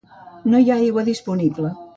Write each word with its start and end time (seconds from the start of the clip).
No 0.53 0.61
hi 0.63 0.71
ha 0.71 0.79
aigua 0.79 1.05
disponible. 1.11 1.75